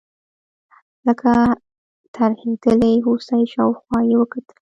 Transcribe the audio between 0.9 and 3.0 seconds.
لکه ترهېدلې